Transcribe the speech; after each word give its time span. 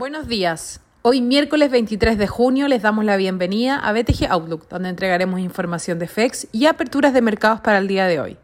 Buenos 0.00 0.28
días. 0.28 0.80
Hoy 1.02 1.20
miércoles 1.20 1.70
23 1.70 2.16
de 2.16 2.26
junio 2.26 2.68
les 2.68 2.80
damos 2.80 3.04
la 3.04 3.18
bienvenida 3.18 3.76
a 3.76 3.92
BTG 3.92 4.30
Outlook, 4.30 4.66
donde 4.70 4.88
entregaremos 4.88 5.40
información 5.40 5.98
de 5.98 6.08
FEX 6.08 6.46
y 6.52 6.64
aperturas 6.64 7.12
de 7.12 7.20
mercados 7.20 7.60
para 7.60 7.76
el 7.76 7.86
día 7.86 8.06
de 8.06 8.18
hoy. 8.18 8.38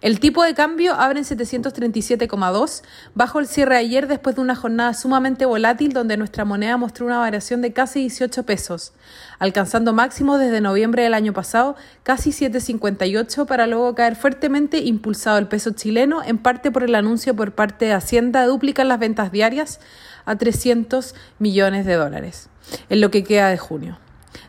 El 0.00 0.18
tipo 0.18 0.42
de 0.42 0.52
cambio 0.52 0.94
abre 0.94 1.20
en 1.20 1.24
737,2 1.24 2.82
bajo 3.14 3.38
el 3.38 3.46
cierre 3.46 3.76
de 3.76 3.80
ayer 3.82 4.08
después 4.08 4.34
de 4.34 4.42
una 4.42 4.56
jornada 4.56 4.94
sumamente 4.94 5.46
volátil 5.46 5.92
donde 5.92 6.16
nuestra 6.16 6.44
moneda 6.44 6.76
mostró 6.76 7.06
una 7.06 7.18
variación 7.18 7.62
de 7.62 7.72
casi 7.72 8.00
18 8.00 8.42
pesos, 8.42 8.92
alcanzando 9.38 9.92
máximo 9.92 10.38
desde 10.38 10.60
noviembre 10.60 11.04
del 11.04 11.14
año 11.14 11.32
pasado 11.32 11.76
casi 12.02 12.30
7,58 12.30 13.46
para 13.46 13.68
luego 13.68 13.94
caer 13.94 14.16
fuertemente 14.16 14.78
impulsado 14.80 15.38
el 15.38 15.46
peso 15.46 15.70
chileno 15.70 16.22
en 16.22 16.36
parte 16.36 16.72
por 16.72 16.82
el 16.82 16.96
anuncio 16.96 17.34
por 17.36 17.52
parte 17.52 17.84
de 17.84 17.92
Hacienda 17.92 18.42
de 18.42 18.48
duplicar 18.48 18.86
las 18.86 18.98
ventas 18.98 19.30
diarias 19.30 19.78
a 20.24 20.36
300 20.36 21.14
millones 21.38 21.86
de 21.86 21.94
dólares 21.94 22.48
en 22.88 23.00
lo 23.00 23.10
que 23.10 23.24
queda 23.24 23.48
de 23.48 23.58
junio. 23.58 23.98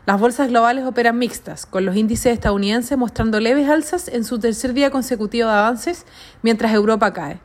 Las 0.06 0.20
bolsas 0.20 0.48
globales 0.48 0.84
operan 0.84 1.18
mixtas, 1.18 1.66
con 1.66 1.84
los 1.84 1.96
índices 1.96 2.32
estadounidenses 2.32 2.96
mostrando 2.96 3.40
leves 3.40 3.68
alzas 3.68 4.08
en 4.08 4.24
su 4.24 4.38
tercer 4.38 4.72
día 4.72 4.90
consecutivo 4.90 5.48
de 5.48 5.54
avances, 5.54 6.06
mientras 6.42 6.72
Europa 6.72 7.12
cae. 7.12 7.40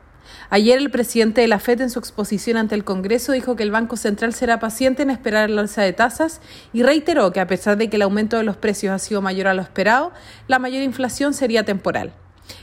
Ayer 0.48 0.78
el 0.78 0.90
presidente 0.90 1.40
de 1.40 1.48
la 1.48 1.58
FED 1.58 1.80
en 1.80 1.90
su 1.90 1.98
exposición 1.98 2.56
ante 2.56 2.74
el 2.74 2.84
Congreso 2.84 3.32
dijo 3.32 3.56
que 3.56 3.62
el 3.62 3.70
Banco 3.70 3.96
Central 3.96 4.34
será 4.34 4.60
paciente 4.60 5.02
en 5.02 5.10
esperar 5.10 5.50
la 5.50 5.62
alza 5.62 5.82
de 5.82 5.92
tasas 5.92 6.40
y 6.72 6.82
reiteró 6.82 7.32
que 7.32 7.40
a 7.40 7.46
pesar 7.46 7.76
de 7.76 7.88
que 7.88 7.96
el 7.96 8.02
aumento 8.02 8.36
de 8.36 8.42
los 8.42 8.56
precios 8.56 8.92
ha 8.92 8.98
sido 8.98 9.22
mayor 9.22 9.46
a 9.46 9.54
lo 9.54 9.62
esperado, 9.62 10.12
la 10.48 10.58
mayor 10.58 10.82
inflación 10.82 11.34
sería 11.34 11.64
temporal. 11.64 12.12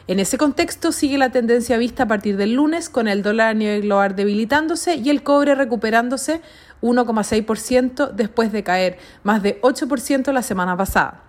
En 0.08 0.20
ese 0.20 0.38
contexto 0.38 0.92
sigue 0.92 1.18
la 1.18 1.32
tendencia 1.32 1.78
vista 1.78 2.04
a 2.04 2.08
partir 2.08 2.38
del 2.38 2.54
lunes, 2.54 2.90
con 2.90 3.08
el 3.08 3.22
dólar 3.24 3.50
a 3.50 3.54
nivel 3.54 3.84
global 3.84 4.16
debilitándose 4.16 4.96
y 4.96 5.10
el 5.10 5.24
cobre 5.24 5.56
recuperándose 5.56 6.42
1,6% 6.82 8.12
después 8.12 8.52
de 8.52 8.64
caer 8.64 8.98
más 9.24 9.44
de 9.44 9.62
8% 9.62 10.32
la 10.32 10.42
semana 10.42 10.76
pasada. 10.76 11.24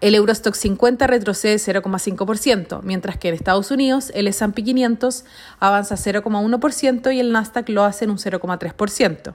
El 0.00 0.14
Eurostock 0.14 0.54
50 0.54 1.08
retrocede 1.08 1.56
0,5%, 1.56 2.82
mientras 2.84 3.18
que 3.18 3.28
en 3.28 3.34
Estados 3.34 3.72
Unidos 3.72 4.12
el 4.14 4.28
S&P 4.28 4.62
500 4.62 5.24
avanza 5.58 5.96
0,1% 5.96 7.12
y 7.12 7.18
el 7.18 7.32
Nasdaq 7.32 7.68
lo 7.70 7.82
hace 7.82 8.04
en 8.04 8.12
un 8.12 8.18
0,3%, 8.18 9.34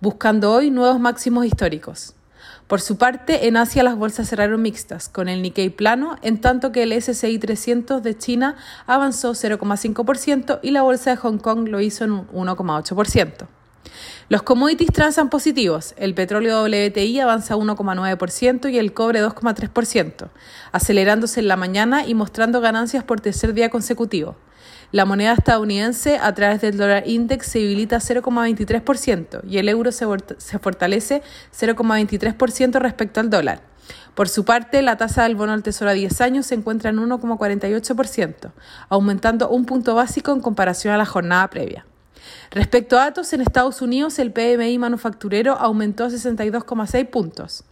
buscando 0.00 0.52
hoy 0.52 0.70
nuevos 0.70 1.00
máximos 1.00 1.46
históricos. 1.46 2.14
Por 2.66 2.80
su 2.80 2.96
parte, 2.96 3.46
en 3.46 3.56
Asia 3.56 3.82
las 3.82 3.96
bolsas 3.96 4.28
cerraron 4.28 4.62
mixtas, 4.62 5.08
con 5.08 5.28
el 5.28 5.42
Nikkei 5.42 5.70
plano, 5.70 6.16
en 6.22 6.40
tanto 6.40 6.72
que 6.72 6.82
el 6.82 6.92
SCI 6.92 7.38
300 7.38 8.02
de 8.02 8.16
China 8.16 8.56
avanzó 8.86 9.32
0,5% 9.32 10.60
y 10.62 10.70
la 10.70 10.82
bolsa 10.82 11.10
de 11.10 11.16
Hong 11.16 11.38
Kong 11.38 11.68
lo 11.68 11.80
hizo 11.80 12.04
en 12.04 12.12
un 12.12 12.26
1,8%. 12.28 13.46
Los 14.28 14.42
commodities 14.42 14.90
transan 14.90 15.28
positivos. 15.28 15.94
El 15.98 16.14
petróleo 16.14 16.62
WTI 16.62 17.20
avanza 17.20 17.56
1,9% 17.56 18.72
y 18.72 18.78
el 18.78 18.94
cobre 18.94 19.22
2,3%, 19.22 20.28
acelerándose 20.72 21.40
en 21.40 21.48
la 21.48 21.56
mañana 21.56 22.06
y 22.06 22.14
mostrando 22.14 22.60
ganancias 22.60 23.04
por 23.04 23.20
tercer 23.20 23.52
día 23.52 23.68
consecutivo. 23.68 24.36
La 24.94 25.04
moneda 25.04 25.32
estadounidense 25.32 26.18
a 26.18 26.32
través 26.34 26.60
del 26.60 26.76
dólar 26.76 27.02
index 27.08 27.48
se 27.48 27.58
debilita 27.58 27.96
0,23% 27.96 29.40
y 29.44 29.58
el 29.58 29.68
euro 29.68 29.90
se, 29.90 30.06
fortalece 30.60 31.20
0,23% 31.52 32.78
respecto 32.78 33.18
al 33.18 33.28
dólar. 33.28 33.62
Por 34.14 34.28
su 34.28 34.44
parte, 34.44 34.82
la 34.82 34.96
tasa 34.96 35.24
del 35.24 35.34
bono 35.34 35.52
al 35.52 35.64
tesoro 35.64 35.90
a 35.90 35.94
10 35.94 36.20
años 36.20 36.46
se 36.46 36.54
encuentra 36.54 36.90
en 36.90 36.98
1,48%, 36.98 38.52
aumentando 38.88 39.48
un 39.48 39.64
punto 39.64 39.96
básico 39.96 40.30
en 40.30 40.40
comparación 40.40 40.94
a 40.94 40.98
la 40.98 41.06
jornada 41.06 41.50
previa. 41.50 41.84
Respecto 42.52 42.96
a 42.96 43.06
datos, 43.06 43.32
en 43.32 43.40
Estados 43.40 43.82
Unidos 43.82 44.20
el 44.20 44.30
PMI 44.30 44.78
manufacturero 44.78 45.54
aumentó 45.54 46.08
62,6 46.08 47.10
puntos 47.10 47.64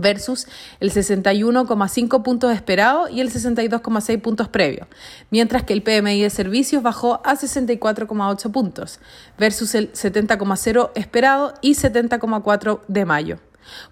versus 0.00 0.46
el 0.80 0.92
61,5 0.92 2.22
puntos 2.22 2.52
esperado 2.52 3.08
y 3.08 3.20
el 3.20 3.30
62,6 3.30 4.20
puntos 4.20 4.48
previo, 4.48 4.86
mientras 5.30 5.62
que 5.64 5.72
el 5.72 5.82
PMI 5.82 6.22
de 6.22 6.30
servicios 6.30 6.82
bajó 6.82 7.20
a 7.24 7.36
64,8 7.36 8.50
puntos 8.50 9.00
versus 9.38 9.74
el 9.74 9.92
70,0 9.92 10.90
esperado 10.94 11.54
y 11.60 11.74
70,4 11.74 12.80
de 12.88 13.04
mayo. 13.04 13.38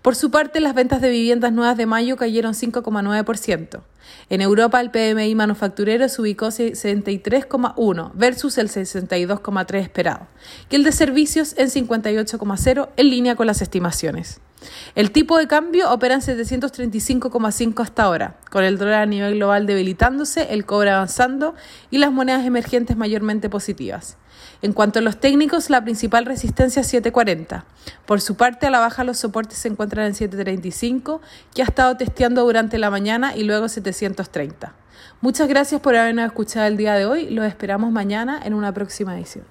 Por 0.03 0.17
su 0.17 0.31
parte, 0.31 0.61
las 0.61 0.75
ventas 0.75 1.01
de 1.01 1.11
viviendas 1.11 1.53
nuevas 1.53 1.77
de 1.77 1.87
mayo 1.87 2.17
cayeron 2.17 2.55
5,9%. 2.55 3.81
En 4.31 4.41
Europa, 4.41 4.81
el 4.81 4.91
PMI 4.91 5.35
manufacturero 5.35 6.09
se 6.09 6.21
ubicó 6.21 6.47
63,1 6.47 8.11
versus 8.15 8.59
el 8.59 8.69
62,3 8.69 9.81
esperado, 9.81 10.27
y 10.71 10.77
el 10.77 10.85
de 10.85 10.93
servicios 10.93 11.55
en 11.59 11.69
58,0 11.69 12.89
en 12.97 13.11
línea 13.11 13.37
con 13.37 13.47
las 13.47 13.63
estimaciones. 13.63 14.41
El 14.95 15.13
tipo 15.13 15.39
de 15.39 15.47
cambio 15.47 15.91
opera 15.93 16.15
en 16.15 16.21
735,5 16.21 17.83
hasta 17.83 18.03
ahora, 18.03 18.37
con 18.51 18.65
el 18.65 18.79
dólar 18.79 19.03
a 19.03 19.07
nivel 19.07 19.35
global 19.35 19.67
debilitándose, 19.67 20.53
el 20.53 20.65
cobre 20.65 20.91
avanzando 20.91 21.55
y 21.91 21.99
las 21.99 22.13
monedas 22.13 22.45
emergentes 22.45 22.97
mayormente 22.97 23.49
positivas. 23.49 24.17
En 24.61 24.73
cuanto 24.73 24.99
a 24.99 25.03
los 25.03 25.21
técnicos, 25.21 25.71
la 25.71 25.85
principal 25.85 26.27
resistencia 26.27 26.81
es 26.81 26.89
740. 26.89 27.65
Por 28.07 28.21
su 28.21 28.37
parte, 28.37 28.67
a 28.67 28.71
la 28.71 28.81
baja 28.81 29.05
los 29.05 29.19
soportes 29.19 29.59
se 29.59 29.69
encuentran 29.69 30.07
en 30.07 30.15
735, 30.15 31.21
que 31.55 31.63
ha 31.63 31.67
estado 31.67 31.97
testeando 31.97 32.43
durante 32.45 32.79
la 32.79 32.91
mañana 32.91 33.37
y 33.37 33.45
luego 33.45 33.69
730. 33.69 34.75
Muchas 35.21 35.49
gracias 35.49 35.81
por 35.81 35.97
habernos 35.97 36.27
escuchado 36.27 36.67
el 36.67 36.77
día 36.77 36.95
de 36.95 37.07
hoy. 37.07 37.31
Los 37.31 37.47
esperamos 37.47 37.93
mañana 37.93 38.41
en 38.45 38.55
una 38.55 38.73
próxima 38.73 39.17
edición. 39.17 39.45